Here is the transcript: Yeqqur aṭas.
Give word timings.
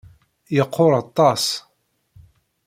Yeqqur 0.57 0.91
aṭas. 1.01 1.43